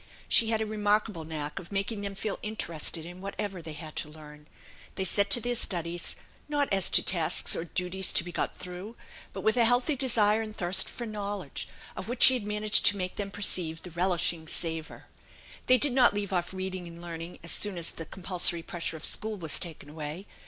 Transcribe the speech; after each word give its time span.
She 0.27 0.49
had 0.49 0.61
a 0.63 0.65
remarkable 0.65 1.25
knack 1.25 1.59
of 1.59 1.71
making 1.71 2.01
them 2.01 2.15
feel 2.15 2.39
interested 2.41 3.05
in 3.05 3.21
whatever 3.21 3.61
they 3.61 3.73
had 3.73 3.95
to 3.97 4.09
learn. 4.09 4.47
They 4.95 5.03
set 5.03 5.29
to 5.29 5.39
their 5.39 5.53
studies, 5.53 6.15
not 6.49 6.67
as 6.73 6.89
to 6.89 7.03
tasks 7.03 7.55
or 7.55 7.65
duties 7.65 8.11
to 8.13 8.23
be 8.23 8.31
got 8.31 8.57
through, 8.57 8.95
but 9.31 9.41
with 9.41 9.57
a 9.57 9.63
healthy 9.65 9.95
desire 9.95 10.41
and 10.41 10.57
thirst 10.57 10.89
for 10.89 11.05
knowledge, 11.05 11.67
of 11.95 12.07
which 12.09 12.23
she 12.23 12.33
had 12.33 12.45
managed 12.47 12.83
to 12.87 12.97
make 12.97 13.17
them 13.17 13.29
perceive 13.29 13.83
the 13.83 13.91
relishing 13.91 14.47
savour. 14.47 15.05
They 15.67 15.77
did 15.77 15.93
not 15.93 16.15
leave 16.15 16.33
off 16.33 16.51
reading 16.51 16.87
and 16.87 16.99
learning 16.99 17.37
as 17.43 17.51
soon 17.51 17.77
as 17.77 17.91
the 17.91 18.07
compulsory 18.07 18.63
pressure 18.63 18.97
of 18.97 19.05
school 19.05 19.37
was 19.37 19.59
taken 19.59 19.87
away. 19.87 20.25